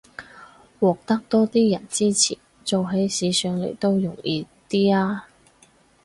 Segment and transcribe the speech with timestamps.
[0.79, 5.25] 獲得多啲人支持，做起事上來都容易啲吖